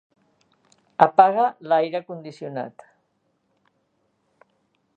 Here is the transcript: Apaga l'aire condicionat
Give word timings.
Apaga 1.05 1.43
l'aire 1.71 2.01
condicionat 2.07 2.73